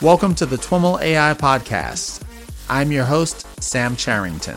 [0.00, 2.22] Welcome to the TWIML AI Podcast.
[2.70, 4.56] I'm your host, Sam Charrington.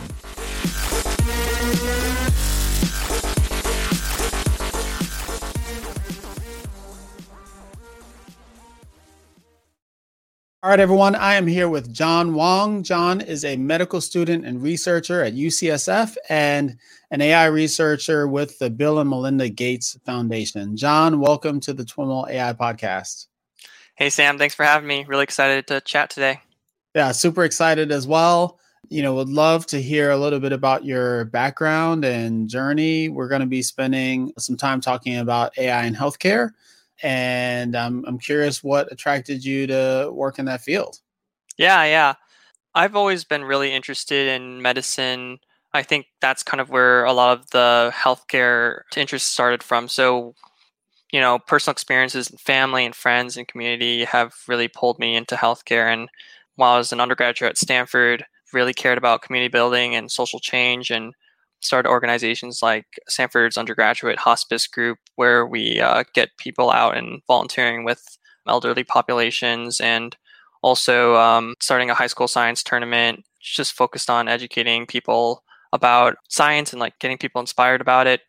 [10.62, 11.16] All right, everyone.
[11.16, 12.84] I am here with John Wong.
[12.84, 16.78] John is a medical student and researcher at UCSF and
[17.10, 20.78] an AI researcher with the Bill and Melinda Gates Foundation.
[20.78, 23.26] John, welcome to the TWIML AI podcast.
[24.02, 24.40] Hey, Sam.
[24.40, 25.06] Thanks for having me.
[25.08, 26.40] Really excited to chat today.
[26.96, 28.58] Yeah, super excited as well.
[28.90, 33.10] You know, would love to hear a little bit about your background and journey.
[33.10, 36.50] We're going to be spending some time talking about AI in healthcare
[37.04, 40.98] and I'm I'm curious what attracted you to work in that field.
[41.58, 42.16] Yeah, yeah.
[42.74, 45.42] I've always been really interested in medicine.
[45.76, 49.88] I think that's kind of where a lot of the healthcare interest started from.
[49.88, 50.34] So,
[51.12, 55.36] you know, personal experiences, and family and friends and community have really pulled me into
[55.36, 55.92] healthcare.
[55.92, 56.10] And
[56.56, 60.90] while I was an undergraduate at Stanford, really cared about community building and social change
[60.92, 61.14] and
[61.62, 67.84] started organizations like Stanford's undergraduate hospice group, where we uh, get people out and volunteering
[67.84, 68.02] with
[68.48, 70.18] elderly populations, and
[70.64, 76.74] also um, starting a high school science tournament, just focused on educating people about science
[76.74, 78.22] and like getting people inspired about it.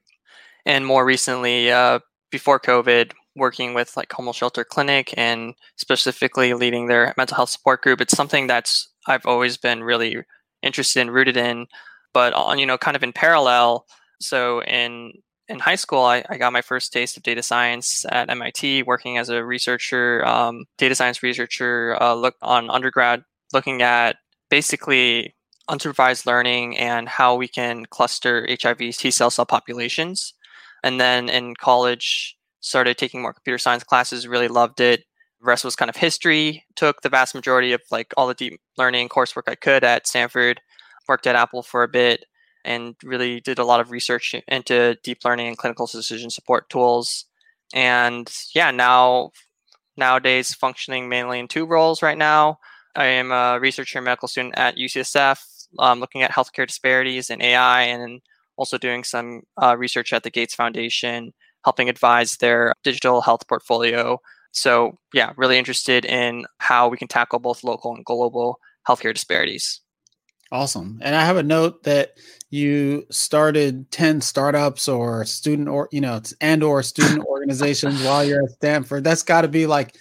[0.64, 2.00] And more recently, uh,
[2.32, 7.82] before COVID, working with like Homeless Shelter Clinic and specifically leading their mental health support
[7.82, 8.00] group.
[8.00, 10.24] It's something that's I've always been really
[10.62, 11.66] interested and rooted in
[12.12, 13.86] but on you know kind of in parallel
[14.20, 15.12] so in
[15.48, 19.18] in high school I, I got my first taste of data science at mit working
[19.18, 24.16] as a researcher um, data science researcher uh, look on undergrad looking at
[24.50, 25.34] basically
[25.68, 30.34] unsupervised learning and how we can cluster hiv t cell cell populations
[30.82, 35.04] and then in college started taking more computer science classes really loved it
[35.40, 38.60] the rest was kind of history took the vast majority of like all the deep
[38.76, 40.60] learning coursework i could at stanford
[41.08, 42.24] worked at Apple for a bit
[42.64, 47.26] and really did a lot of research into deep learning and clinical decision support tools.
[47.74, 49.30] And yeah, now
[49.96, 52.58] nowadays functioning mainly in two roles right now.
[52.94, 55.40] I am a researcher and medical student at UCSF,
[55.78, 58.20] um, looking at healthcare disparities and AI, and
[58.56, 61.32] also doing some uh, research at the Gates Foundation,
[61.64, 64.18] helping advise their digital health portfolio.
[64.52, 69.80] So, yeah, really interested in how we can tackle both local and global healthcare disparities.
[70.50, 70.98] Awesome.
[71.02, 72.18] And I have a note that
[72.50, 78.44] you started 10 startups or student or, you know, and or student organizations while you're
[78.44, 79.02] at Stanford.
[79.02, 79.96] That's got to be like,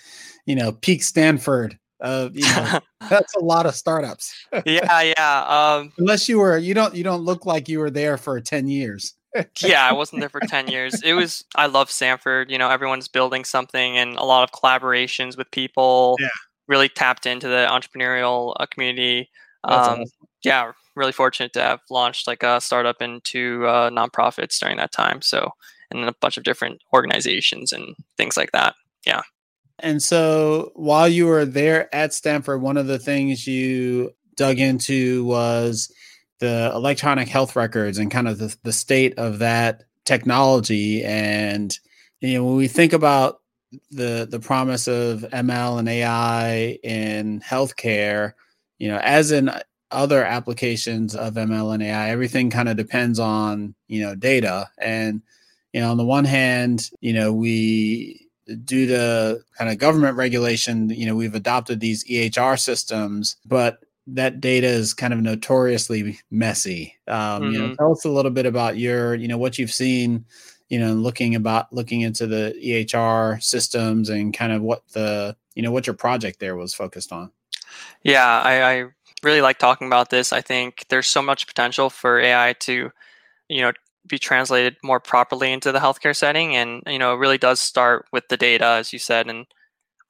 [0.45, 1.79] you know, peak Stanford.
[2.01, 2.79] Uh, you know,
[3.09, 4.33] that's a lot of startups.
[4.65, 5.45] yeah, yeah.
[5.47, 8.67] Um, Unless you were, you don't, you don't look like you were there for 10
[8.67, 9.13] years.
[9.61, 11.01] yeah, I wasn't there for 10 years.
[11.03, 12.51] It was, I love Stanford.
[12.51, 16.17] You know, everyone's building something and a lot of collaborations with people.
[16.19, 16.27] Yeah.
[16.67, 19.29] Really tapped into the entrepreneurial uh, community.
[19.63, 20.03] Um, awesome
[20.43, 24.91] yeah, really fortunate to have launched like a startup and two uh, nonprofits during that
[24.91, 25.21] time.
[25.21, 25.51] So,
[25.89, 28.75] and a bunch of different organizations and things like that.
[29.05, 29.21] Yeah.
[29.81, 35.25] And so while you were there at Stanford, one of the things you dug into
[35.25, 35.91] was
[36.39, 41.03] the electronic health records and kind of the, the state of that technology.
[41.03, 41.77] And,
[42.19, 43.39] you know, when we think about
[43.89, 48.33] the the promise of ML and AI in healthcare,
[48.79, 49.49] you know, as in
[49.91, 54.69] other applications of ML and AI, everything kind of depends on, you know, data.
[54.77, 55.21] And,
[55.73, 58.20] you know, on the one hand, you know, we,
[58.65, 64.41] due to kind of government regulation, you know, we've adopted these EHR systems, but that
[64.41, 66.95] data is kind of notoriously messy.
[67.07, 67.43] Um, mm-hmm.
[67.51, 67.75] You know, mm-hmm.
[67.75, 70.25] tell us a little bit about your, you know, what you've seen,
[70.69, 75.61] you know, looking about looking into the EHR systems and kind of what the, you
[75.61, 77.31] know, what your project there was focused on.
[78.03, 78.85] Yeah, I, I
[79.23, 80.33] really like talking about this.
[80.33, 82.91] I think there's so much potential for AI to,
[83.49, 83.71] you know,
[84.07, 88.05] be translated more properly into the healthcare setting, and you know, it really does start
[88.11, 89.27] with the data, as you said.
[89.29, 89.45] And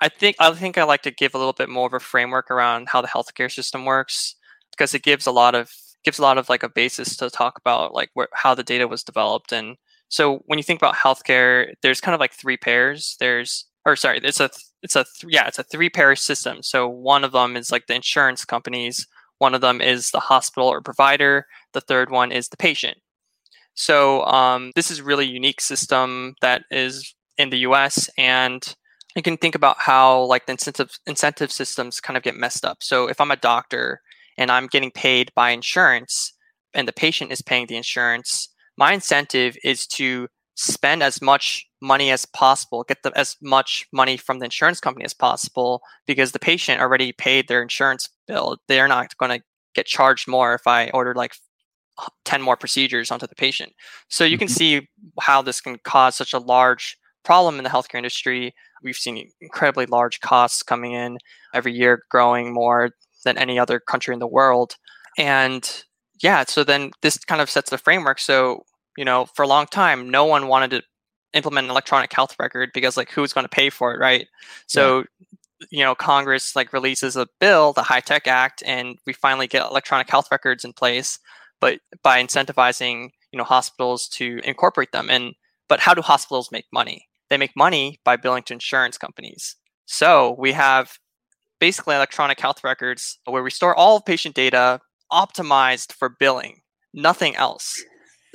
[0.02, 2.50] I think I think I like to give a little bit more of a framework
[2.52, 4.36] around how the healthcare system works
[4.72, 5.72] because it gives a lot of
[6.04, 9.04] gives a lot of like a basis to talk about like how the data was
[9.04, 9.78] developed and
[10.10, 14.20] so when you think about healthcare there's kind of like three pairs there's or sorry
[14.24, 14.50] it's a
[14.82, 17.96] it's a yeah it's a three pair system so one of them is like the
[17.96, 19.08] insurance companies
[19.38, 22.98] one of them is the hospital or provider the third one is the patient
[23.74, 28.76] so um, this is really unique system that is in the us and
[29.16, 32.78] you can think about how like the incentive incentive systems kind of get messed up
[32.82, 34.02] so if i'm a doctor
[34.38, 36.34] and i'm getting paid by insurance
[36.74, 42.12] and the patient is paying the insurance my incentive is to spend as much money
[42.12, 46.40] as possible, get the, as much money from the insurance company as possible because the
[46.40, 48.58] patient already paid their insurance bill.
[48.68, 49.44] They're not going to
[49.74, 51.34] get charged more if I order like
[52.26, 53.74] 10 more procedures onto the patient.
[54.10, 54.54] So you can mm-hmm.
[54.54, 54.90] see
[55.20, 58.54] how this can cause such a large problem in the healthcare industry.
[58.84, 61.18] We've seen incredibly large costs coming in
[61.54, 62.92] every year, growing more
[63.24, 64.76] than any other country in the world.
[65.18, 65.84] And
[66.22, 68.20] yeah, so then this kind of sets the framework.
[68.20, 68.66] So,
[68.98, 70.84] you know, for a long time, no one wanted to
[71.34, 74.28] implement an electronic health record because like who's going to pay for it, right?
[74.68, 75.28] So yeah
[75.70, 80.10] you know congress like releases a bill the HITECH act and we finally get electronic
[80.10, 81.20] health records in place
[81.62, 85.10] but by incentivizing you know hospitals to incorporate them.
[85.10, 85.34] And
[85.70, 87.08] but how do hospitals make money?
[87.30, 89.56] They make money by billing to insurance companies.
[89.86, 90.98] So we have
[91.60, 94.80] basically electronic health records where we store all patient data
[95.12, 96.62] optimized for billing
[96.94, 97.84] nothing else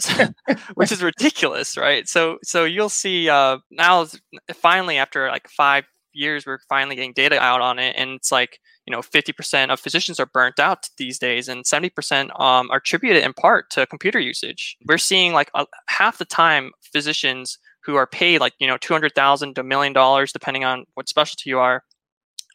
[0.75, 2.06] which is ridiculous right?
[2.08, 4.06] So so you'll see uh now
[4.55, 5.84] finally after like five
[6.17, 9.81] years we're finally getting data out on it and it's like you know 50% of
[9.81, 14.19] physicians are burnt out these days and 70% um, are attributed in part to computer
[14.19, 14.77] usage.
[14.87, 19.55] We're seeing like uh, half the time physicians who are paid like you know 200000
[19.55, 21.83] to a million dollars depending on what specialty you are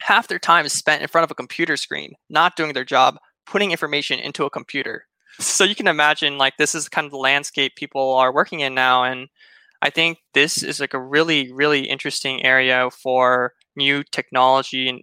[0.00, 3.16] half their time is spent in front of a computer screen not doing their job
[3.46, 5.06] putting information into a computer.
[5.38, 8.74] So you can imagine like this is kind of the landscape people are working in
[8.74, 9.28] now and
[9.82, 15.00] I think this is like a really, really interesting area for new technology and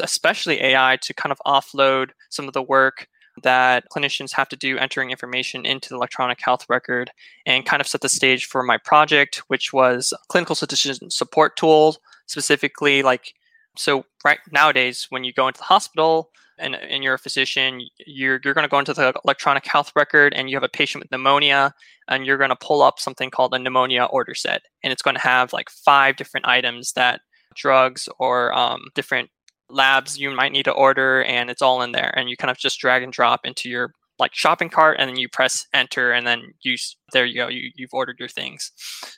[0.00, 3.08] especially AI to kind of offload some of the work
[3.42, 7.10] that clinicians have to do entering information into the electronic health record
[7.46, 11.98] and kind of set the stage for my project, which was clinical decision support tools,
[12.26, 13.32] specifically like
[13.76, 18.40] so right nowadays when you go into the hospital and, and you're a physician, you're,
[18.44, 21.10] you're going to go into the electronic health record and you have a patient with
[21.10, 21.74] pneumonia
[22.08, 24.62] and you're going to pull up something called a pneumonia order set.
[24.82, 27.20] And it's going to have like five different items that
[27.54, 29.30] drugs or um, different
[29.68, 32.12] labs you might need to order and it's all in there.
[32.16, 35.18] And you kind of just drag and drop into your like shopping cart and then
[35.18, 36.76] you press enter and then you
[37.12, 38.70] there you go you, you've ordered your things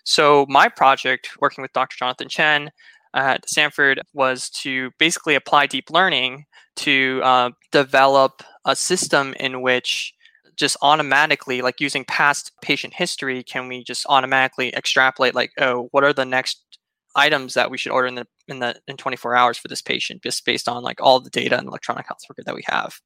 [0.04, 2.70] so my project working with dr jonathan chen
[3.14, 6.44] at stanford was to basically apply deep learning
[6.76, 10.14] to uh, develop a system in which
[10.56, 16.04] just automatically like using past patient history can we just automatically extrapolate like oh what
[16.04, 16.62] are the next
[17.16, 20.22] items that we should order in the in the in 24 hours for this patient
[20.22, 23.00] just based on like all the data and electronic health record that we have?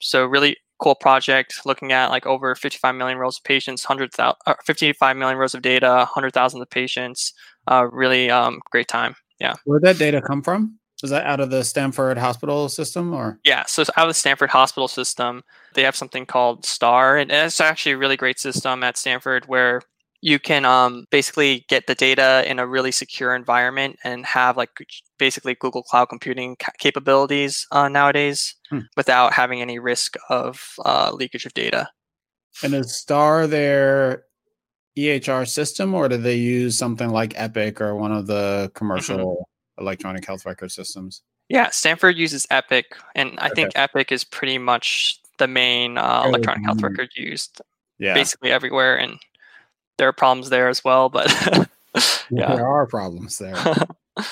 [0.00, 4.54] So really cool project looking at like over 55 million rows of patients 100,000 uh,
[4.64, 7.32] 55 million rows of data 100,000 of patients
[7.66, 9.14] uh, really um, great time.
[9.40, 9.54] Yeah.
[9.64, 13.38] Where did that data come from is that out of the Stanford hospital system or?
[13.44, 15.42] Yeah, so it's out of the Stanford hospital system.
[15.74, 19.82] They have something called STAR, and it's actually a really great system at Stanford where
[20.20, 24.70] you can um, basically get the data in a really secure environment and have like
[25.18, 28.80] basically Google Cloud Computing ca- capabilities uh, nowadays hmm.
[28.96, 31.88] without having any risk of uh, leakage of data.
[32.64, 34.24] And is STAR their
[34.98, 38.72] EHR system, or do they use something like Epic or one of the mm-hmm.
[38.76, 39.18] commercial?
[39.18, 41.22] Mm-hmm electronic health record systems?
[41.48, 43.54] Yeah, Stanford uses Epic, and I okay.
[43.54, 47.62] think Epic is pretty much the main uh, electronic health record used
[47.98, 48.14] yeah.
[48.14, 48.96] basically everywhere.
[48.96, 49.18] And
[49.96, 51.28] there are problems there as well, but
[52.30, 52.54] yeah.
[52.54, 53.56] there are problems there.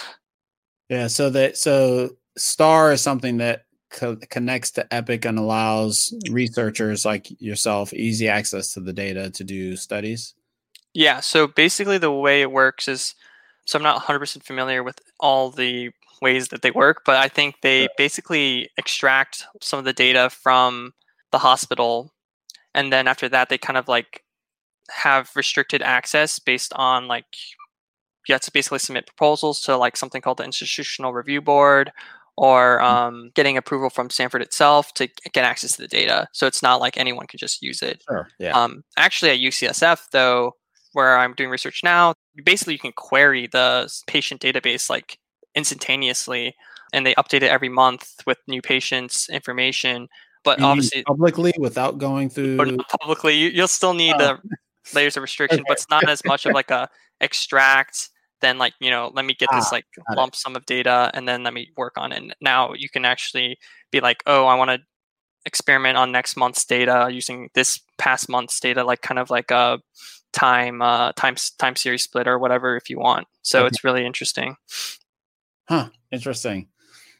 [0.89, 7.05] yeah, so that so Star is something that co- connects to Epic and allows researchers
[7.05, 10.35] like yourself easy access to the data to do studies.
[10.95, 13.15] Yeah, so basically the way it works is
[13.67, 15.91] so I'm not 100% familiar with all the
[16.23, 20.95] ways that they work, but I think they basically extract some of the data from
[21.33, 22.13] the hospital.
[22.75, 24.23] And then after that, they kind of like
[24.91, 27.27] have restricted access based on like,
[28.29, 31.93] you have to basically submit proposals to like something called the Institutional Review Board
[32.37, 32.87] or mm-hmm.
[32.87, 36.29] um, getting approval from Stanford itself to get access to the data.
[36.33, 38.03] So it's not like anyone can just use it.
[38.09, 38.29] Sure.
[38.39, 38.53] Yeah.
[38.53, 40.53] Um, actually, at UCSF, though,
[40.97, 45.19] where I'm doing research now, basically you can query the patient database like
[45.55, 46.55] instantaneously
[46.95, 50.09] and they update it every month with new patients information
[50.45, 52.57] but obviously publicly without going through
[53.01, 54.19] publicly you, will still need oh.
[54.19, 54.57] the
[54.95, 55.65] layers of restriction okay.
[55.69, 56.89] but it's not as much of like a
[57.21, 58.11] extract
[58.41, 60.37] then like you know let me get this ah, like lump it.
[60.37, 63.59] sum of data and then let me work on it and now you can actually
[63.91, 64.79] be like oh i want to
[65.47, 69.81] experiment on next month's data using this past month's data like kind of like a
[70.33, 73.27] time uh, time time series split or whatever if you want.
[73.43, 73.69] So okay.
[73.69, 74.57] it's really interesting.
[75.69, 75.89] Huh.
[76.13, 76.69] Interesting.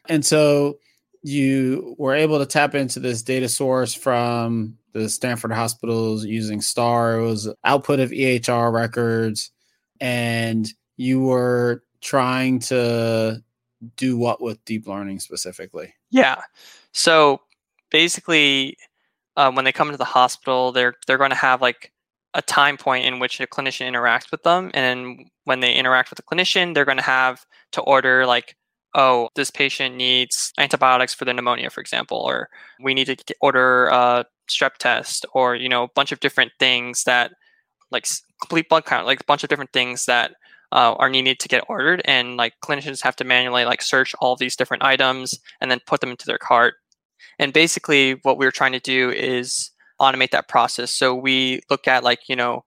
[0.07, 0.79] And so
[1.23, 7.19] you were able to tap into this data source from the Stanford hospitals using STAR.
[7.19, 9.51] It was output of EHR records.
[9.99, 10.67] and
[10.99, 13.43] you were trying to
[13.95, 15.93] do what with deep learning specifically?
[16.09, 16.41] Yeah.
[16.91, 17.41] So
[17.91, 18.77] basically,
[19.35, 21.91] uh, when they come into the hospital, they're they're going to have like
[22.37, 26.17] a time point in which a clinician interacts with them, and when they interact with
[26.17, 28.55] the clinician, they're going to have to order like,
[28.93, 32.47] oh, this patient needs antibiotics for the pneumonia, for example, or
[32.81, 37.03] we need to order a strep test, or you know, a bunch of different things
[37.03, 37.31] that
[37.91, 38.07] like
[38.39, 40.31] complete blood count, like a bunch of different things that
[40.71, 44.35] uh, are needed to get ordered and like clinicians have to manually like search all
[44.35, 46.75] these different items and then put them into their cart.
[47.39, 50.91] And basically what we are trying to do is automate that process.
[50.91, 52.63] So we look at like you know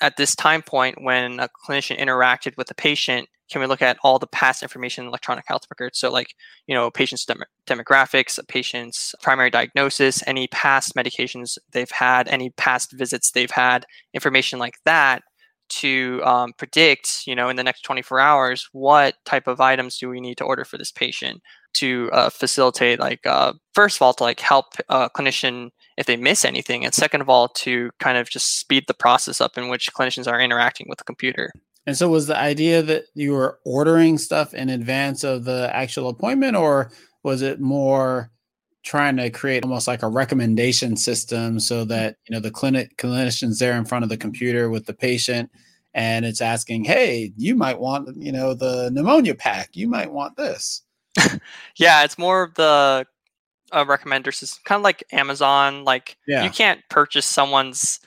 [0.00, 3.98] at this time point when a clinician interacted with a patient can we look at
[4.02, 5.98] all the past information in electronic health records?
[5.98, 6.34] So like
[6.66, 12.50] you know patient's dem- demographics a patient's primary diagnosis any past medications they've had any
[12.50, 15.22] past visits they've had information like that
[15.68, 20.08] to um, predict, you know, in the next 24 hours, what type of items do
[20.08, 21.40] we need to order for this patient
[21.74, 26.16] to uh, facilitate, like, uh, first of all, to like help a clinician if they
[26.16, 29.68] miss anything, and second of all, to kind of just speed the process up in
[29.68, 31.52] which clinicians are interacting with the computer.
[31.86, 36.08] And so, was the idea that you were ordering stuff in advance of the actual
[36.08, 36.90] appointment, or
[37.22, 38.30] was it more
[38.84, 43.58] trying to create almost like a recommendation system so that you know the clinic clinicians
[43.58, 45.50] there in front of the computer with the patient
[45.94, 50.36] and it's asking hey you might want you know the pneumonia pack you might want
[50.36, 50.82] this
[51.76, 53.06] yeah it's more of the
[53.72, 56.44] uh, recommender system kind of like amazon like yeah.
[56.44, 58.00] you can't purchase someone's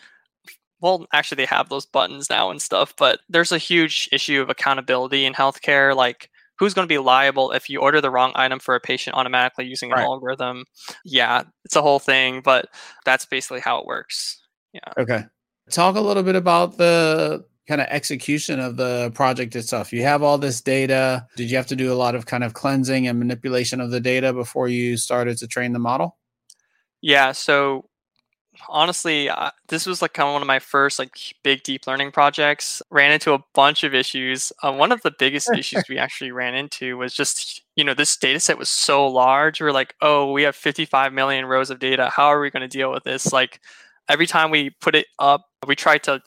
[0.81, 4.49] well actually they have those buttons now and stuff but there's a huge issue of
[4.49, 8.59] accountability in healthcare like who's going to be liable if you order the wrong item
[8.59, 10.05] for a patient automatically using an right.
[10.05, 10.63] algorithm
[11.03, 12.69] yeah it's a whole thing but
[13.05, 14.41] that's basically how it works
[14.73, 15.25] yeah okay
[15.71, 20.23] talk a little bit about the kind of execution of the project itself you have
[20.23, 23.19] all this data did you have to do a lot of kind of cleansing and
[23.19, 26.17] manipulation of the data before you started to train the model
[27.01, 27.85] yeah so
[28.69, 32.11] honestly, uh, this was like kind of one of my first like big deep learning
[32.11, 32.81] projects.
[32.89, 34.51] Ran into a bunch of issues.
[34.63, 38.15] Uh, one of the biggest issues we actually ran into was just you know this
[38.17, 39.61] data set was so large.
[39.61, 42.09] We are like, oh, we have 55 million rows of data.
[42.09, 43.31] How are we going to deal with this?
[43.31, 43.61] Like
[44.09, 46.21] every time we put it up, we tried to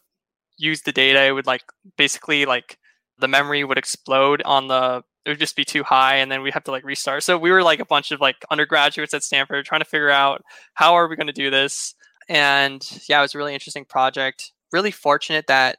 [0.61, 1.25] use the data.
[1.25, 1.65] It would like
[1.97, 2.79] basically like
[3.19, 6.51] the memory would explode on the it would just be too high and then we
[6.51, 9.67] have to like restart so we were like a bunch of like undergraduates at stanford
[9.67, 11.95] trying to figure out how are we going to do this
[12.31, 14.53] and yeah, it was a really interesting project.
[14.73, 15.79] Really fortunate that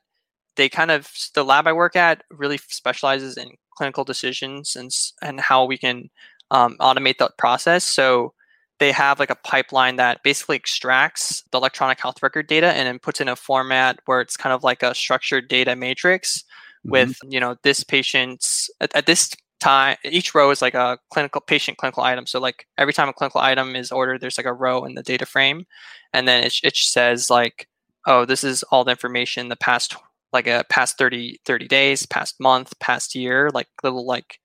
[0.58, 5.40] they kind of the lab I work at really specializes in clinical decisions and and
[5.40, 6.10] how we can
[6.52, 7.86] um, automate that process.
[7.86, 8.34] So
[8.82, 12.98] they have like a pipeline that basically extracts the electronic health record data and then
[12.98, 16.92] puts in a format where it's kind of like a structured data matrix mm-hmm.
[16.92, 21.40] with you know this patient's at, at, this time each row is like a clinical
[21.40, 24.54] patient clinical item so like every time a clinical item is ordered there's like a
[24.54, 25.64] row in the data frame
[26.12, 27.68] and then it, it says like
[28.08, 29.96] oh this is all the information the past
[30.34, 34.40] like a past 30 30 days past month past year like little like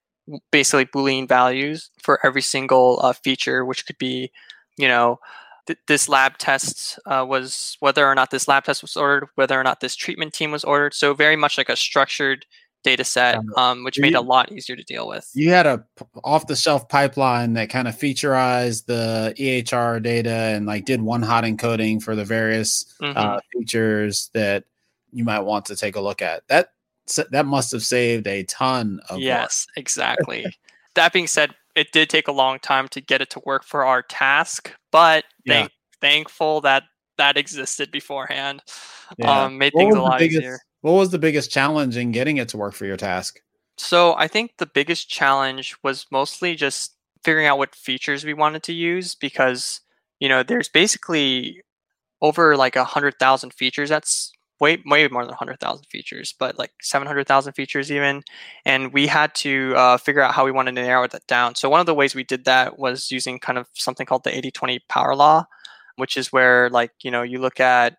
[0.50, 4.30] basically boolean values for every single uh, feature which could be
[4.76, 5.18] you know
[5.66, 9.58] th- this lab test uh, was whether or not this lab test was ordered whether
[9.58, 12.44] or not this treatment team was ordered so very much like a structured
[12.86, 15.28] data set, um, which made it a lot easier to deal with.
[15.34, 15.84] You had a
[16.22, 21.20] off the shelf pipeline that kind of featureized the EHR data and like did one
[21.20, 23.18] hot encoding for the various mm-hmm.
[23.18, 24.64] uh, features that
[25.12, 26.46] you might want to take a look at.
[26.46, 26.70] That
[27.30, 29.80] that must have saved a ton of yes, work.
[29.80, 30.46] exactly.
[30.94, 33.84] that being said, it did take a long time to get it to work for
[33.84, 35.54] our task, but yeah.
[35.54, 36.84] thank, thankful that
[37.18, 38.62] that existed beforehand.
[39.18, 39.44] Yeah.
[39.44, 42.36] Um, made what things a lot biggest, easier what was the biggest challenge in getting
[42.36, 43.40] it to work for your task?
[43.76, 46.94] So I think the biggest challenge was mostly just
[47.24, 49.80] figuring out what features we wanted to use because
[50.20, 51.60] you know there's basically
[52.22, 53.88] over like a hundred thousand features.
[53.88, 54.25] That's
[54.60, 58.22] way way more than hundred thousand features, but like seven hundred thousand features even.
[58.64, 61.54] And we had to uh, figure out how we wanted to narrow that down.
[61.54, 64.30] So one of the ways we did that was using kind of something called the
[64.30, 65.46] 80-20 power law,
[65.96, 67.96] which is where like you know you look at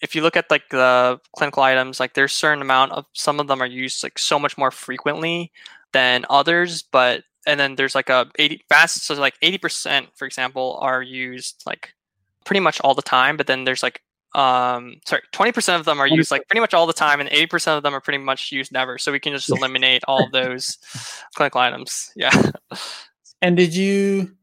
[0.00, 3.46] if you look at like the clinical items, like there's certain amount of some of
[3.46, 5.50] them are used like so much more frequently
[5.92, 10.78] than others, but and then there's like a 80 fast so like 80% for example
[10.80, 11.94] are used like
[12.44, 14.02] pretty much all the time, but then there's like
[14.34, 17.76] um sorry 20% of them are used like pretty much all the time and 80%
[17.76, 20.78] of them are pretty much used never so we can just eliminate all those
[21.34, 22.50] clinical items yeah.
[23.42, 24.34] And did you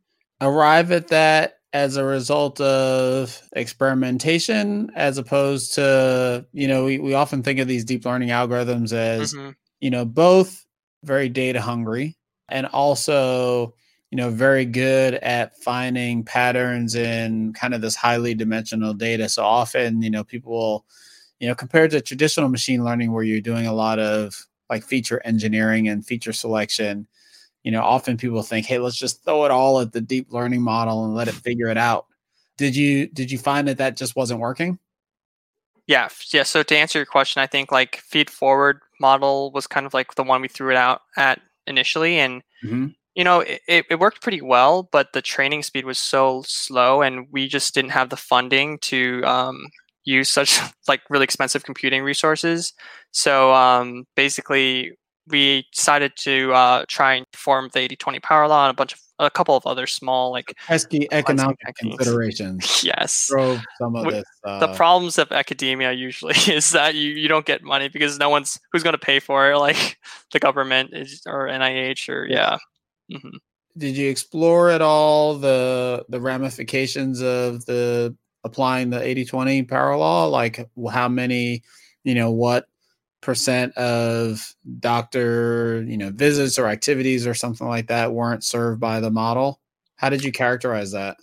[0.41, 7.13] arrive at that as a result of experimentation as opposed to you know we, we
[7.13, 9.51] often think of these deep learning algorithms as mm-hmm.
[9.79, 10.65] you know both
[11.03, 12.17] very data hungry
[12.49, 13.73] and also
[14.11, 19.29] you know very good at finding patterns in kind of this highly dimensional data.
[19.29, 20.85] So often you know people will
[21.39, 25.21] you know compared to traditional machine learning where you're doing a lot of like feature
[25.25, 27.07] engineering and feature selection
[27.63, 30.61] you know often people think hey let's just throw it all at the deep learning
[30.61, 32.05] model and let it figure it out.
[32.57, 34.77] Did you did you find that that just wasn't working?
[35.87, 39.85] Yeah yeah so to answer your question i think like feed forward model was kind
[39.85, 42.87] of like the one we threw it out at initially and mm-hmm.
[43.15, 47.27] You know it, it worked pretty well but the training speed was so slow and
[47.31, 49.57] we just didn't have the funding to um,
[50.03, 52.73] use such like really expensive computing resources
[53.11, 54.91] so um, basically
[55.27, 58.99] we decided to uh, try and perform the 80-20 power law and a bunch of
[59.21, 62.83] a couple of other small like pesky economic considerations.
[62.83, 64.23] yes, drove some of this.
[64.43, 68.29] Uh, the problems of academia usually is that you, you don't get money because no
[68.29, 69.97] one's who's going to pay for it, like
[70.33, 72.57] the government is or NIH or yeah.
[73.11, 73.37] Mm-hmm.
[73.77, 80.25] Did you explore at all the the ramifications of the applying the 80-20 power law?
[80.25, 81.63] Like how many,
[82.03, 82.65] you know, what
[83.21, 88.99] percent of doctor you know visits or activities or something like that weren't served by
[88.99, 89.59] the model
[89.95, 91.17] how did you characterize that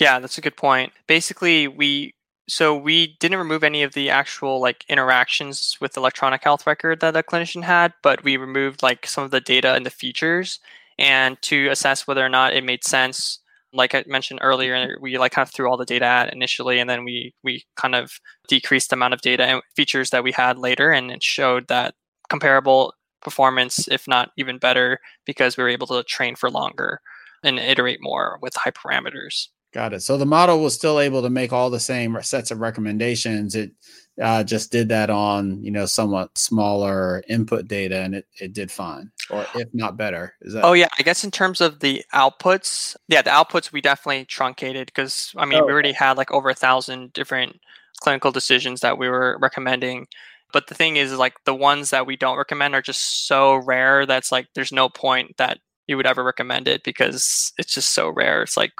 [0.00, 2.12] yeah that's a good point basically we
[2.48, 7.12] so we didn't remove any of the actual like interactions with electronic health record that
[7.12, 10.58] the clinician had but we removed like some of the data and the features
[10.98, 13.40] and to assess whether or not it made sense
[13.76, 16.88] like I mentioned earlier, we like kind of threw all the data at initially, and
[16.88, 20.58] then we we kind of decreased the amount of data and features that we had
[20.58, 21.94] later, and it showed that
[22.28, 27.00] comparable performance, if not even better, because we were able to train for longer
[27.42, 29.48] and iterate more with hyperparameters.
[29.72, 30.02] Got it.
[30.02, 33.54] So the model was still able to make all the same sets of recommendations.
[33.54, 33.72] It
[34.20, 38.70] uh, just did that on you know somewhat smaller input data, and it, it did
[38.70, 40.34] fine, or if not better.
[40.40, 40.64] Is that?
[40.64, 44.86] Oh yeah, I guess in terms of the outputs, yeah, the outputs we definitely truncated
[44.86, 47.60] because I mean oh, we already had like over a thousand different
[48.00, 50.06] clinical decisions that we were recommending.
[50.52, 54.06] But the thing is, like the ones that we don't recommend are just so rare
[54.06, 58.08] that's like there's no point that you would ever recommend it because it's just so
[58.08, 58.42] rare.
[58.42, 58.72] It's like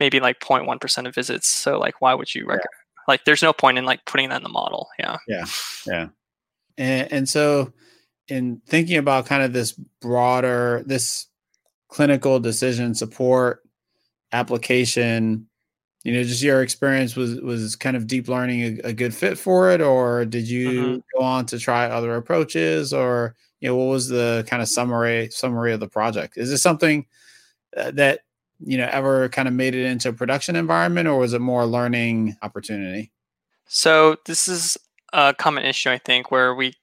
[0.00, 1.48] maybe like 0.1% of visits.
[1.48, 2.83] So like why would you recommend?
[3.08, 5.16] Like there's no point in like putting that in the model yeah.
[5.28, 5.44] Yeah
[5.86, 6.08] yeah.
[6.76, 7.72] And, and so
[8.28, 11.26] in thinking about kind of this broader this
[11.88, 13.62] clinical decision support
[14.32, 15.46] application
[16.02, 19.38] you know just your experience was was kind of deep learning a, a good fit
[19.38, 21.18] for it or did you mm-hmm.
[21.18, 25.30] go on to try other approaches or you know what was the kind of summary
[25.30, 26.36] summary of the project?
[26.36, 27.06] Is this something
[27.74, 28.20] uh, that
[28.66, 31.62] you know ever kind of made it into a production environment or was it more
[31.62, 33.12] a learning opportunity?
[33.66, 34.76] So this is
[35.14, 36.74] a common issue i think where we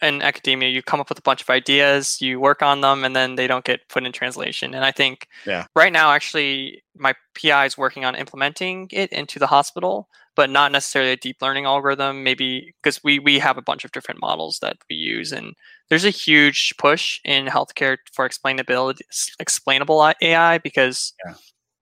[0.00, 3.14] in academia you come up with a bunch of ideas you work on them and
[3.14, 4.74] then they don't get put in translation.
[4.74, 5.66] And i think yeah.
[5.76, 10.72] right now actually my pi is working on implementing it into the hospital but not
[10.72, 14.58] necessarily a deep learning algorithm maybe because we we have a bunch of different models
[14.60, 15.54] that we use and
[15.88, 19.00] there's a huge push in healthcare for explainability
[19.38, 21.34] explainable ai because yeah.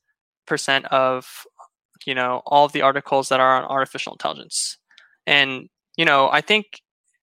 [0.45, 1.45] percent of
[2.05, 4.77] you know all of the articles that are on artificial intelligence
[5.27, 6.81] and you know i think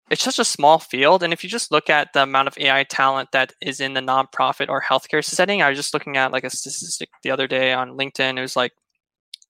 [0.10, 1.24] it's just a small field.
[1.24, 4.02] And if you just look at the amount of AI talent that is in the
[4.02, 7.74] nonprofit or healthcare setting, I was just looking at like a statistic the other day
[7.74, 8.38] on LinkedIn.
[8.38, 8.74] It was like,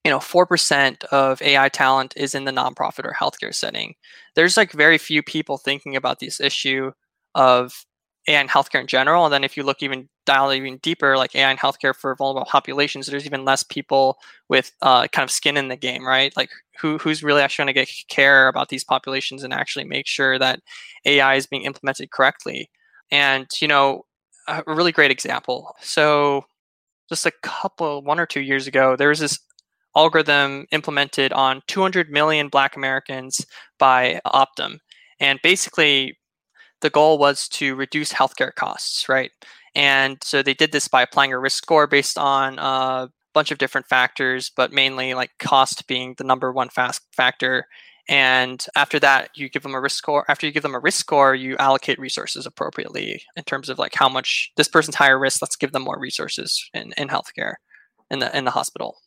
[0.05, 3.95] you know, 4% of AI talent is in the nonprofit or healthcare setting.
[4.35, 6.91] There's like very few people thinking about this issue
[7.35, 7.85] of
[8.27, 9.25] AI and healthcare in general.
[9.25, 12.45] And then if you look even dial even deeper, like AI in healthcare for vulnerable
[12.49, 14.17] populations, there's even less people
[14.49, 16.35] with uh, kind of skin in the game, right?
[16.37, 20.07] Like who who's really actually going to get care about these populations and actually make
[20.07, 20.59] sure that
[21.05, 22.69] AI is being implemented correctly.
[23.11, 24.05] And you know,
[24.47, 25.75] a really great example.
[25.81, 26.45] So
[27.09, 29.39] just a couple, one or two years ago, there was this
[29.95, 33.45] algorithm implemented on 200 million Black Americans
[33.77, 34.79] by Optum.
[35.19, 36.17] And basically,
[36.83, 39.31] the goal was to reduce healthcare costs, right?
[39.73, 43.57] And so they did this by applying a risk score based on a bunch of
[43.57, 47.65] different factors, but mainly like cost being the number one fast factor.
[48.07, 50.25] And after that, you give them a risk score.
[50.27, 53.95] After you give them a risk score, you allocate resources appropriately in terms of like
[53.95, 55.41] how much this person's higher risk.
[55.41, 57.55] Let's give them more resources in, in healthcare
[58.11, 58.97] in the in the hospital.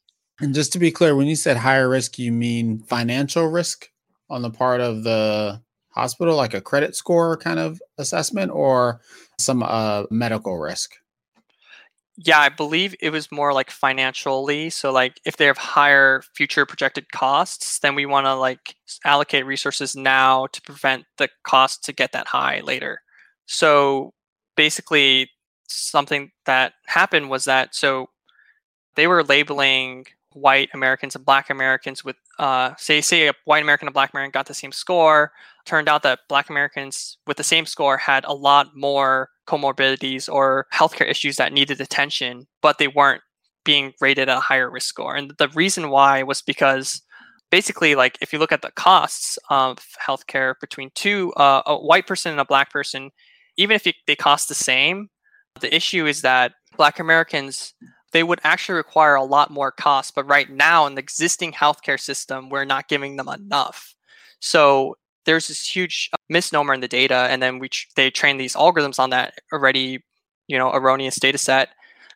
[0.41, 3.89] And just to be clear, when you said higher risk, you mean financial risk
[4.29, 5.63] on the part of the
[5.97, 9.01] hospital, like a credit score kind of assessment, or
[9.39, 10.93] some uh, medical risk?
[12.19, 14.71] Yeah, I believe it was more like financially.
[14.71, 19.45] So, like, if they have higher future projected costs, then we want to like allocate
[19.45, 23.03] resources now to prevent the cost to get that high later.
[23.47, 24.15] So,
[24.57, 25.31] basically,
[25.69, 28.09] something that happened was that so
[28.95, 33.89] they were labeling white Americans and black Americans with uh, say say a white American
[33.89, 35.33] and black American got the same score.
[35.65, 40.67] Turned out that black Americans with the same score had a lot more comorbidities or
[40.73, 43.23] healthcare issues that needed attention, but they weren't
[43.65, 45.17] being rated at a higher risk score.
[45.17, 47.03] And the reason why was because
[47.51, 52.07] basically like if you look at the costs of healthcare between two uh, a white
[52.07, 53.11] person and a black person,
[53.57, 55.09] even if they cost the same,
[55.61, 57.73] the issue is that black Americans
[58.17, 60.15] they would actually require a lot more cost.
[60.15, 63.95] But right now, in the existing healthcare system, we're not giving them enough.
[64.41, 68.55] So there's this huge misnomer in the data, and then we tr- they train these
[68.55, 70.03] algorithms on that already,
[70.49, 71.69] you know, erroneous data set,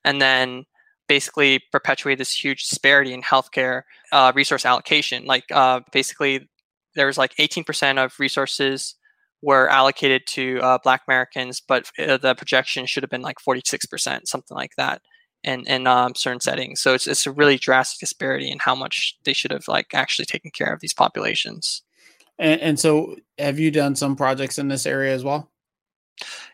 [0.03, 0.65] and then
[1.07, 5.27] basically perpetuate this huge disparity in healthcare uh, resource allocation.
[5.27, 6.49] Like uh, basically,
[6.95, 8.95] there's like 18% of resources
[9.43, 14.27] were allocated to uh, Black Americans, but uh, the projection should have been like 46%,
[14.27, 15.03] something like that
[15.44, 16.81] in in um, certain settings.
[16.81, 20.26] So it's it's a really drastic disparity in how much they should have like actually
[20.26, 21.83] taken care of these populations.
[22.38, 25.50] And, and so, have you done some projects in this area as well?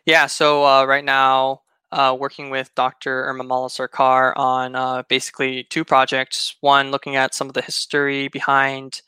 [0.05, 0.27] Yeah.
[0.27, 3.25] So uh, right now, uh, working with Dr.
[3.33, 6.57] Urmimala Sarkar on uh, basically two projects.
[6.61, 9.03] One looking at some of the history behind,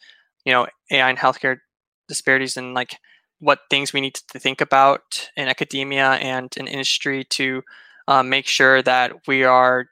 [0.44, 1.58] you know, AI and healthcare
[2.08, 2.96] disparities and like
[3.40, 7.62] what things we need to think about in academia and in industry to
[8.08, 9.86] uh, make sure that we are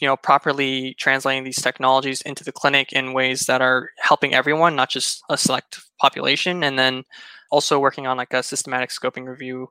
[0.00, 4.74] you know properly translating these technologies into the clinic in ways that are helping everyone
[4.74, 6.64] not just a select population.
[6.64, 7.04] And then
[7.50, 9.68] also working on like a systematic scoping review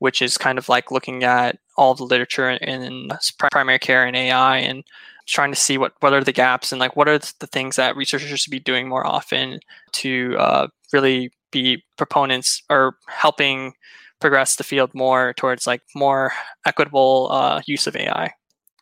[0.00, 3.08] which is kind of like looking at all the literature in
[3.50, 4.82] primary care and ai and
[5.26, 7.96] trying to see what what are the gaps and like what are the things that
[7.96, 9.60] researchers should be doing more often
[9.92, 13.72] to uh, really be proponents or helping
[14.20, 16.32] progress the field more towards like more
[16.66, 18.32] equitable uh, use of AI.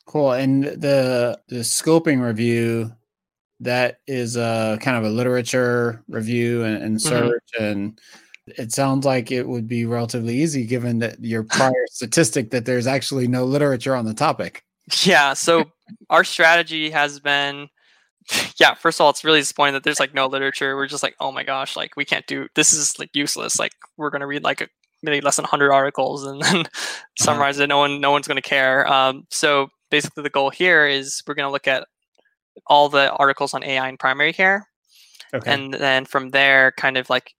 [0.06, 0.32] Cool.
[0.32, 2.92] And the the scoping review
[3.60, 7.08] that is a kind of a literature review and, and mm-hmm.
[7.08, 7.64] search mm-hmm.
[7.64, 8.00] and
[8.56, 12.86] it sounds like it would be relatively easy given that your prior statistic that there's
[12.86, 14.64] actually no literature on the topic.
[15.02, 15.34] Yeah.
[15.34, 15.70] So
[16.08, 17.68] our strategy has been
[18.58, 20.76] yeah, first of all, it's really disappointing that there's like no literature.
[20.76, 23.58] We're just like, oh my gosh, like we can't do this is like useless.
[23.58, 24.68] Like we're gonna read like a
[25.02, 26.64] maybe less than 100 articles and then
[27.18, 27.68] summarize it.
[27.68, 28.86] No one, no one's going to care.
[28.90, 31.86] Um, so basically, the goal here is we're going to look at
[32.66, 34.66] all the articles on AI in primary care,
[35.32, 35.52] okay.
[35.52, 37.34] and then from there, kind of like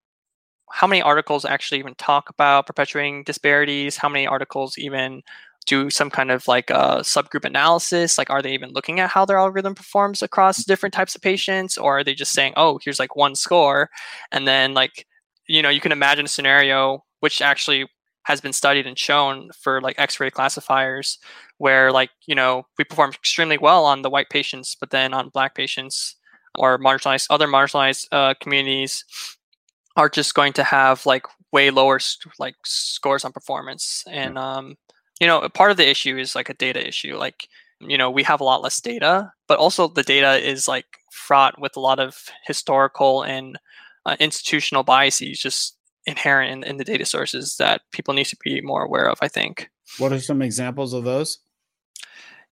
[0.71, 3.97] how many articles actually even talk about perpetuating disparities?
[3.97, 5.23] How many articles even
[5.69, 9.11] do some kind of like a uh, subgroup analysis like are they even looking at
[9.11, 12.81] how their algorithm performs across different types of patients or are they just saying oh
[12.83, 13.91] here's like one score
[14.33, 15.07] and then like
[15.47, 17.87] you know you can imagine a scenario which actually
[18.25, 21.19] has been studied and shown for like x-ray classifiers
[21.57, 25.31] where like you know we perform extremely well on the white patients but then on
[25.31, 26.17] black patients
[26.59, 29.05] or marginalized other marginalized uh, communities
[29.97, 31.99] are just going to have like way lower
[32.39, 34.05] like scores on performance.
[34.11, 34.77] And um
[35.21, 37.17] you know part of the issue is like a data issue.
[37.17, 37.49] Like
[37.81, 41.61] you know we have a lot less data but also the data is like fraught
[41.61, 43.59] with a lot of historical and
[44.05, 45.78] uh, institutional biases just
[46.09, 49.19] inherent in, in the data sources that people need to be more aware of.
[49.23, 49.71] I think.
[49.99, 51.39] What are some examples of those?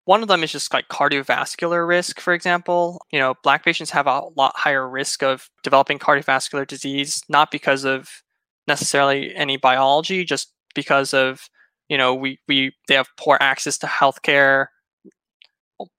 [0.04, 3.06] One of them is just like cardiovascular risk, for example.
[3.12, 7.84] You know, black patients have a lot higher risk of developing cardiovascular disease, not because
[7.84, 8.22] of
[8.66, 11.48] necessarily any biology, just because of,
[11.88, 14.66] you know, we, we they have poor access to healthcare,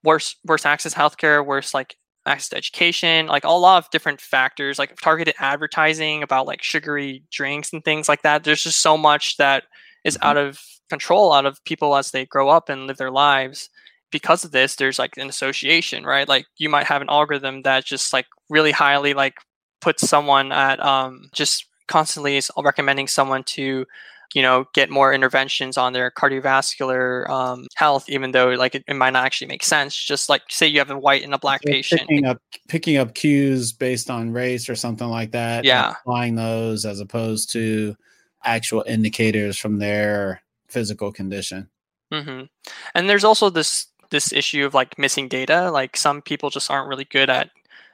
[0.04, 4.22] worse worse access to healthcare, worse like access to education, like a lot of different
[4.22, 8.44] factors, like targeted advertising about like sugary drinks and things like that.
[8.44, 9.64] There's just so much that
[10.04, 10.28] is mm-hmm.
[10.28, 10.60] out of
[10.90, 13.70] control out of people as they grow up and live their lives
[14.12, 17.84] because of this there's like an association right like you might have an algorithm that
[17.84, 19.34] just like really highly like
[19.82, 23.86] puts someone at um just constantly is recommending someone to
[24.34, 28.96] you know get more interventions on their cardiovascular um, health even though like it, it,
[28.96, 31.62] might not actually make sense just like say you have a white and a black
[31.62, 36.36] patient picking up picking up cues based on race or something like that yeah applying
[36.36, 37.96] those as opposed to
[38.44, 41.70] actual indicators from their physical condition
[42.12, 42.44] mm-hmm.
[42.96, 45.70] and there's also this this issue of like missing data.
[45.70, 47.50] Like some people just aren't really good at,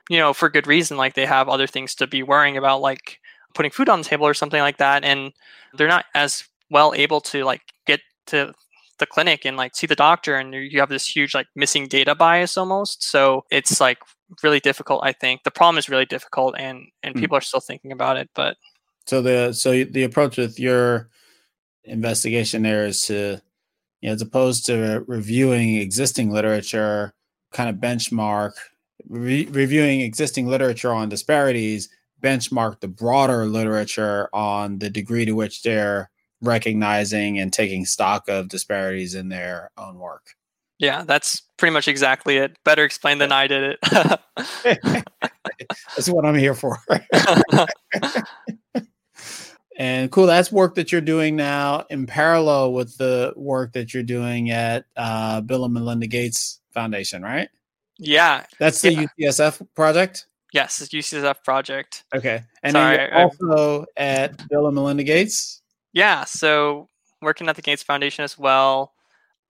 [0.10, 0.98] you know, for good reason.
[0.98, 3.20] Like they have other things to be worrying about, like
[3.54, 5.32] putting food on the table or something like that, and
[5.74, 8.54] they're not as well able to like get to
[9.00, 12.14] the clinic and like see the doctor and you have this huge like missing data
[12.14, 13.98] bias almost so it's like
[14.44, 17.20] really difficult i think the problem is really difficult and and mm.
[17.22, 18.58] people are still thinking about it but
[19.06, 21.10] so the so the approach with your
[21.86, 23.42] investigation there is to
[24.02, 27.14] you know, as opposed to reviewing existing literature,
[27.52, 28.54] kind of benchmark,
[29.08, 31.90] re- reviewing existing literature on disparities,
[32.22, 36.10] benchmark the broader literature on the degree to which they're
[36.42, 40.36] recognizing and taking stock of disparities in their own work.
[40.78, 42.58] Yeah, that's pretty much exactly it.
[42.64, 43.80] Better explained than I did it.
[45.96, 46.78] that's what I'm here for.
[49.80, 54.04] And cool, that's work that you're doing now in parallel with the work that you're
[54.04, 57.48] doing at uh, Bill and Melinda Gates Foundation, right?
[57.98, 58.44] Yeah.
[58.60, 59.06] That's the yeah.
[59.18, 60.26] UCSF project?
[60.52, 62.04] Yes, it's UCSF project.
[62.14, 62.44] Okay.
[62.64, 65.62] And Sorry, also at Bill and Melinda Gates?
[65.94, 66.26] Yeah.
[66.26, 66.88] So
[67.22, 68.94] working at the Gates Foundation as well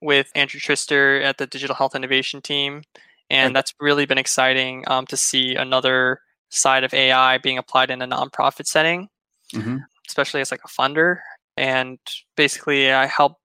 [0.00, 2.82] with Andrew Trister at the Digital Health Innovation team.
[3.30, 3.54] And okay.
[3.54, 8.08] that's really been exciting um, to see another side of AI being applied in a
[8.08, 9.08] nonprofit setting.
[9.54, 9.78] Mm-hmm
[10.10, 11.20] especially as like a funder.
[11.56, 11.98] And
[12.36, 13.36] basically, I help.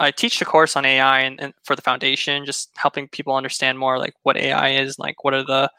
[0.00, 3.78] I teach a course on AI and, and, for the foundation, just helping people understand
[3.78, 5.70] more like what AI is, like what are the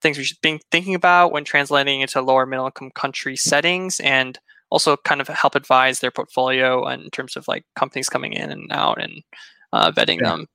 [0.00, 4.38] things we should be thinking about when translating into lower middle income country settings, and
[4.70, 8.72] also kind of help advise their portfolio in terms of like companies coming in and
[8.72, 9.22] out and
[9.72, 10.30] uh, vetting yeah.
[10.30, 10.46] them.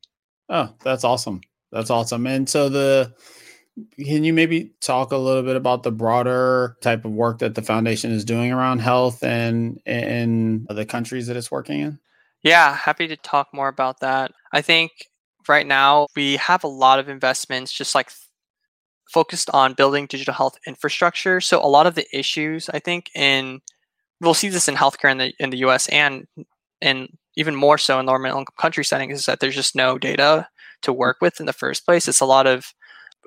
[0.49, 1.41] Oh, that's awesome.
[1.71, 2.25] That's awesome.
[2.25, 3.13] And so the
[3.97, 7.61] can you maybe talk a little bit about the broader type of work that the
[7.61, 11.99] foundation is doing around health and in the countries that it's working in?
[12.43, 14.31] Yeah, happy to talk more about that.
[14.51, 14.91] I think
[15.47, 18.11] right now we have a lot of investments just like
[19.11, 21.41] focused on building digital health infrastructure.
[21.41, 23.61] So a lot of the issues I think in
[24.21, 26.27] we'll see this in healthcare in the in the US and
[26.81, 29.97] and even more so in lower middle income country settings is that there's just no
[29.97, 30.47] data
[30.83, 30.97] to hmm.
[30.97, 32.07] work with in the first place.
[32.07, 32.73] It's a lot of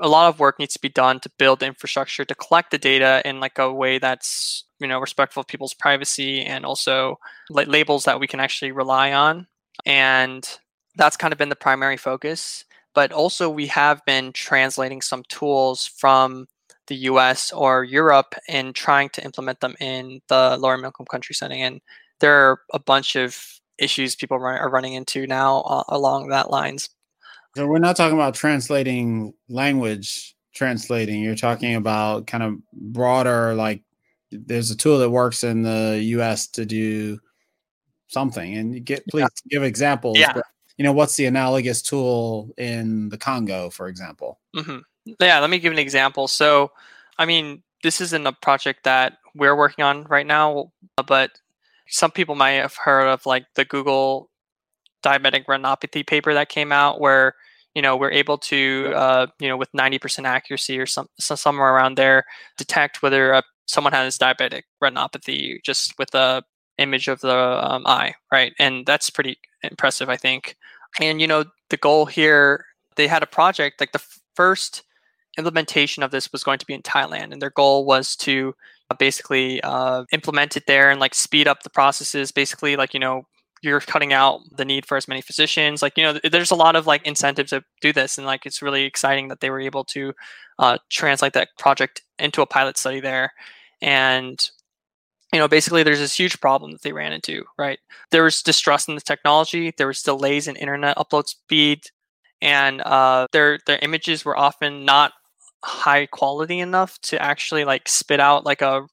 [0.00, 3.22] a lot of work needs to be done to build infrastructure to collect the data
[3.24, 7.18] in like a way that's you know respectful of people's privacy and also
[7.50, 9.46] labels that we can actually rely on.
[9.86, 10.48] And
[10.96, 12.64] that's kind of been the primary focus.
[12.94, 16.46] But also we have been translating some tools from
[16.86, 21.34] the US or Europe and trying to implement them in the lower middle income country
[21.34, 21.62] setting.
[21.62, 21.80] And
[22.20, 26.90] there are a bunch of issues people are running into now uh, along that lines.
[27.56, 31.20] So we're not talking about translating language translating.
[31.20, 33.82] You're talking about kind of broader like
[34.46, 37.18] there's a tool that works in the US to do
[38.08, 39.50] something and you get please yeah.
[39.50, 40.18] give examples.
[40.18, 40.32] Yeah.
[40.32, 40.44] But,
[40.76, 44.40] you know, what's the analogous tool in the Congo, for example?
[44.56, 44.78] Mm-hmm.
[45.20, 46.26] Yeah, let me give an example.
[46.26, 46.72] So,
[47.18, 50.72] I mean, this isn't a project that we're working on right now,
[51.06, 51.30] but
[51.88, 54.30] some people might have heard of like the Google
[55.04, 57.34] diabetic retinopathy paper that came out where
[57.74, 61.96] you know we're able to uh, you know with 90% accuracy or some, somewhere around
[61.96, 62.24] there
[62.56, 66.42] detect whether uh, someone has diabetic retinopathy just with a
[66.78, 68.52] image of the um, eye right?
[68.58, 70.56] And that's pretty impressive i think.
[71.00, 74.82] And you know the goal here they had a project like the first
[75.36, 78.54] implementation of this was going to be in thailand and their goal was to
[78.90, 83.00] uh, basically uh, implement it there and like speed up the processes basically like you
[83.00, 83.26] know
[83.62, 86.76] you're cutting out the need for as many physicians like you know there's a lot
[86.76, 89.84] of like incentive to do this and like it's really exciting that they were able
[89.84, 90.12] to
[90.58, 93.32] uh, translate that project into a pilot study there
[93.84, 94.50] and
[95.32, 97.80] you know, basically there's this huge problem that they ran into, right?
[98.12, 101.80] There was distrust in the technology, there was delays in internet upload speed,
[102.40, 105.12] and uh, their their images were often not
[105.64, 108.86] high quality enough to actually like spit out like a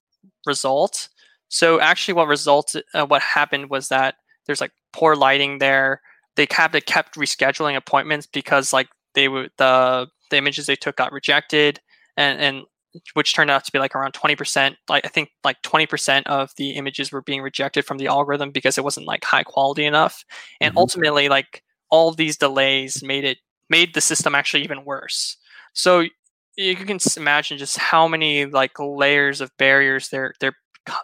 [0.47, 1.10] result.
[1.49, 4.15] So actually, what resulted, uh, what happened was that
[4.47, 6.01] there's like poor lighting there.
[6.38, 10.95] They kept they kept rescheduling appointments because like they would the the images they took
[10.95, 11.80] got rejected,
[12.17, 12.63] and and
[13.13, 16.71] which turned out to be like around 20% like i think like 20% of the
[16.71, 20.23] images were being rejected from the algorithm because it wasn't like high quality enough.
[20.60, 20.77] And mm-hmm.
[20.80, 23.38] ultimately like all these delays made it
[23.69, 25.38] made the system actually even worse.
[25.73, 26.06] So
[26.58, 30.54] you can imagine just how many like layers of barriers there there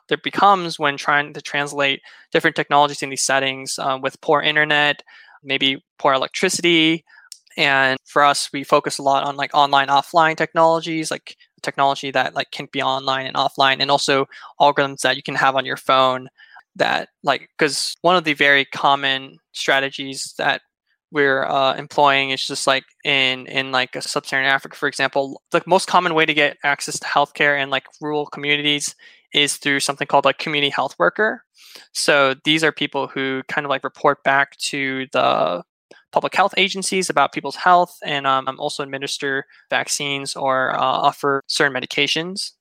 [0.10, 5.04] there becomes when trying to translate different technologies in these settings um, with poor internet
[5.44, 7.06] maybe poor electricity.
[7.58, 12.36] And for us we focus a lot on like online offline technologies like technology that
[12.36, 14.28] like can be online and offline and also
[14.60, 16.30] algorithms that you can have on your phone
[16.76, 20.62] that like because one of the very common strategies that
[21.12, 25.64] we're uh, employing is just like in in like a sub-Saharan Africa, for example, the
[25.66, 28.96] most common way to get access to healthcare in like rural communities
[29.34, 31.44] is through something called like community health worker.
[31.94, 35.64] So these are people who kind of like report back to the
[36.12, 41.44] public health agencies about people's health and um, I'm also administer vaccines or uh, offer
[41.48, 42.52] certain medications.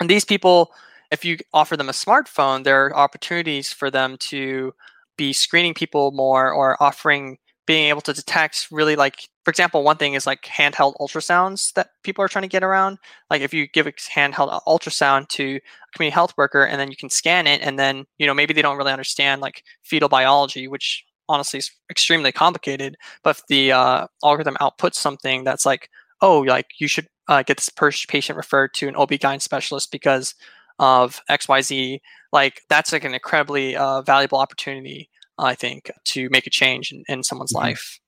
[0.00, 0.72] And these people,
[1.10, 4.74] if you offer them a smartphone, there are opportunities for them to
[5.16, 9.96] be screening people more or offering being able to detect really like for example one
[9.96, 12.96] thing is like handheld ultrasounds that people are trying to get around
[13.28, 16.96] like if you give a handheld ultrasound to a community health worker and then you
[16.96, 20.68] can scan it and then you know maybe they don't really understand like fetal biology
[20.68, 22.96] which honestly is extremely complicated.
[23.22, 27.56] But if the uh, algorithm outputs something that's like, oh, like you should uh, get
[27.56, 27.70] this
[28.08, 30.34] patient referred to an OB-GYN specialist because
[30.78, 32.00] of XYZ,
[32.32, 35.08] like that's like an incredibly uh, valuable opportunity,
[35.38, 37.66] I think, to make a change in, in someone's mm-hmm.
[37.66, 38.00] life.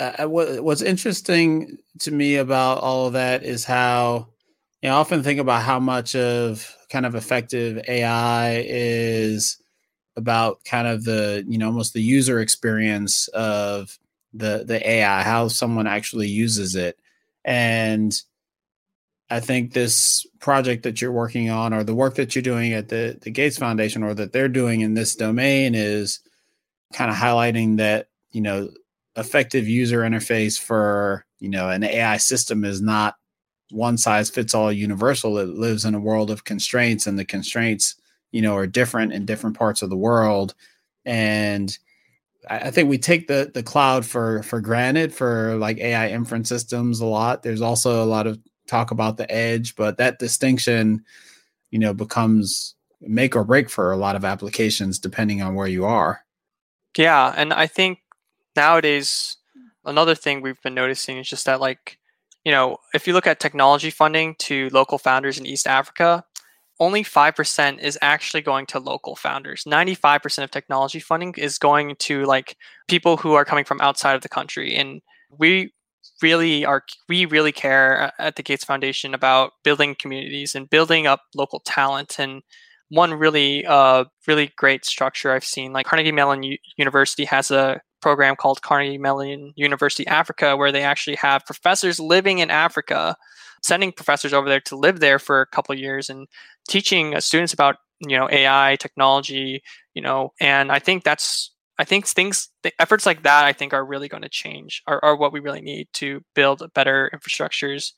[0.00, 4.28] Uh, what, what's interesting to me about all of that is how
[4.82, 9.60] you know, I often think about how much of kind of effective AI is
[10.18, 13.98] about kind of the you know almost the user experience of
[14.34, 16.98] the the AI, how someone actually uses it,
[17.44, 18.20] and
[19.30, 22.88] I think this project that you're working on, or the work that you're doing at
[22.88, 26.20] the the Gates Foundation, or that they're doing in this domain, is
[26.92, 28.68] kind of highlighting that you know
[29.16, 33.14] effective user interface for you know an AI system is not
[33.70, 35.38] one size fits all universal.
[35.38, 37.94] It lives in a world of constraints, and the constraints
[38.32, 40.54] you know, are different in different parts of the world.
[41.04, 41.76] And
[42.48, 46.48] I, I think we take the the cloud for for granted for like AI inference
[46.48, 47.42] systems a lot.
[47.42, 51.04] There's also a lot of talk about the edge, but that distinction,
[51.70, 55.84] you know, becomes make or break for a lot of applications depending on where you
[55.84, 56.20] are.
[56.96, 58.00] Yeah, and I think
[58.56, 59.36] nowadays
[59.84, 61.98] another thing we've been noticing is just that like
[62.44, 66.24] you know if you look at technology funding to local founders in east africa
[66.80, 69.64] only 5% is actually going to local founders.
[69.64, 74.22] 95% of technology funding is going to like people who are coming from outside of
[74.22, 74.76] the country.
[74.76, 75.02] And
[75.36, 75.72] we
[76.22, 81.22] really are we really care at the Gates Foundation about building communities and building up
[81.34, 82.42] local talent and
[82.90, 87.80] one really uh really great structure I've seen like Carnegie Mellon U- University has a
[88.00, 93.16] program called Carnegie Mellon University Africa where they actually have professors living in Africa
[93.62, 96.26] sending professors over there to live there for a couple years and
[96.68, 99.62] teaching uh, students about you know AI technology,
[99.94, 103.84] you know, and I think that's I think things efforts like that I think are
[103.84, 107.92] really going to change are, are what we really need to build better infrastructures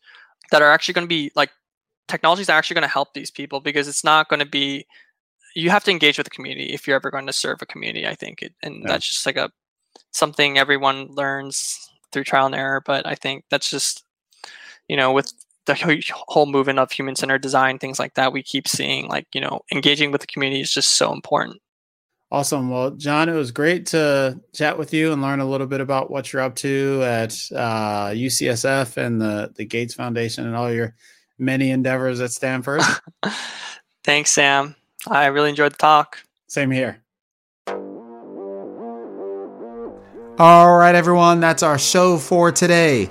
[0.51, 1.51] that are actually going to be like
[2.09, 4.87] technologies that are actually going to help these people because it's not going to be
[5.55, 8.07] you have to engage with the community if you're ever going to serve a community
[8.07, 8.89] i think it, and yeah.
[8.89, 9.51] that's just like a
[10.13, 11.79] something everyone learns
[12.13, 14.05] through trial and error but i think that's just
[14.89, 15.33] you know with
[15.71, 19.41] the whole movement of human centered design, things like that, we keep seeing like, you
[19.41, 21.61] know, engaging with the community is just so important.
[22.33, 22.71] Awesome.
[22.71, 26.11] Well, John, it was great to chat with you and learn a little bit about
[26.13, 30.95] what you're up to at uh, UCSF and the, the Gates Foundation and all your
[31.39, 32.83] many endeavors at Stanford.
[34.05, 34.77] Thanks, Sam.
[35.09, 36.19] I really enjoyed the talk.
[36.47, 37.03] Same here.
[40.39, 43.11] All right, everyone, that's our show for today.